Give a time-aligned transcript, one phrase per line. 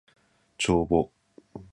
[0.57, 1.11] 帳簿